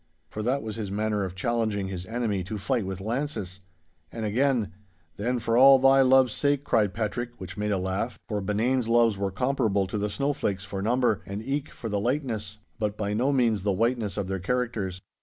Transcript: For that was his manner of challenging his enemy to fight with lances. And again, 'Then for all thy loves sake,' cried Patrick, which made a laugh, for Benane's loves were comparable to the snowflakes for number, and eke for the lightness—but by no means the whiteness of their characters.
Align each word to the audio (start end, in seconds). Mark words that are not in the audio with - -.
For 0.31 0.41
that 0.41 0.63
was 0.63 0.77
his 0.77 0.89
manner 0.89 1.23
of 1.23 1.35
challenging 1.35 1.87
his 1.87 2.07
enemy 2.07 2.43
to 2.45 2.57
fight 2.57 2.87
with 2.87 2.99
lances. 3.01 3.59
And 4.11 4.25
again, 4.25 4.71
'Then 5.17 5.37
for 5.37 5.55
all 5.55 5.77
thy 5.77 6.01
loves 6.01 6.33
sake,' 6.33 6.63
cried 6.63 6.95
Patrick, 6.95 7.39
which 7.39 7.55
made 7.55 7.71
a 7.71 7.77
laugh, 7.77 8.17
for 8.27 8.41
Benane's 8.41 8.87
loves 8.87 9.15
were 9.15 9.29
comparable 9.29 9.85
to 9.85 9.99
the 9.99 10.09
snowflakes 10.09 10.63
for 10.65 10.81
number, 10.81 11.21
and 11.27 11.43
eke 11.43 11.69
for 11.71 11.87
the 11.87 11.99
lightness—but 11.99 12.97
by 12.97 13.13
no 13.13 13.31
means 13.31 13.61
the 13.61 13.73
whiteness 13.73 14.17
of 14.17 14.27
their 14.27 14.39
characters. 14.39 15.01